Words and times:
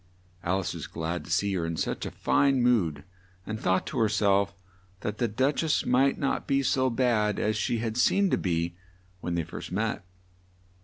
Al 0.43 0.61
ice 0.61 0.73
was 0.73 0.87
glad 0.87 1.23
to 1.25 1.29
see 1.29 1.53
her 1.53 1.63
in 1.63 1.77
such 1.77 2.07
a 2.07 2.09
fine 2.09 2.63
mood, 2.63 3.03
and 3.45 3.59
thought 3.59 3.85
to 3.85 3.99
her 3.99 4.09
self 4.09 4.55
that 5.01 5.19
the 5.19 5.27
Duch 5.27 5.61
ess 5.63 5.85
might 5.85 6.17
not 6.17 6.47
be 6.47 6.63
so 6.63 6.89
bad 6.89 7.37
as 7.37 7.55
she 7.55 7.77
had 7.77 7.97
seemed 7.97 8.31
to 8.31 8.37
be 8.39 8.75
when 9.19 9.35
they 9.35 9.43
first 9.43 9.71
met. 9.71 10.03